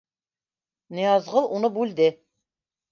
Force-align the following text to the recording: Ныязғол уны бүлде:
Ныязғол 0.99 1.51
уны 1.59 1.75
бүлде: 1.79 2.13